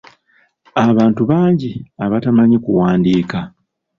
Abantu 0.85 1.21
bangi 1.29 1.71
abatamanyi 2.05 2.57
kuwandiika. 2.63 3.37